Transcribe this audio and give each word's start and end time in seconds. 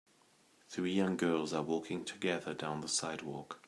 Three 0.67 0.93
young 0.93 1.15
girls 1.15 1.53
are 1.53 1.61
walking 1.61 2.03
together 2.05 2.55
down 2.55 2.81
the 2.81 2.87
sidewalk. 2.87 3.59